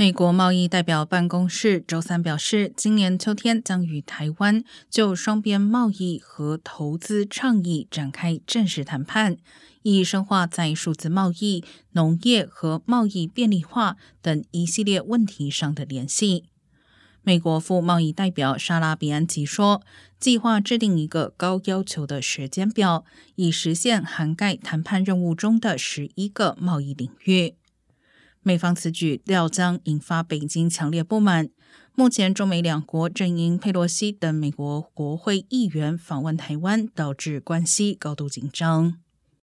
[0.00, 9.36] 美国贸易代表办公室周三表示，今年秋天将与台湾就双边贸易和投资倡议展开正式谈判，
[9.82, 16.46] 以深化在数字贸易、农业和贸易便利化等一系列问题上的联系。
[17.22, 19.82] 美国副贸易代表莎拉比安吉说
[20.18, 23.04] ：“计划制定一个高要求的时间表，
[23.34, 27.56] 以实现涵盖谈判任务中的十一个贸易领域。”
[28.42, 31.50] 美方此举料将引发北京强烈不满。
[31.94, 38.94] 目前，中美两国正因佩洛西等美国国会议员访问台湾，导致关系高度紧张。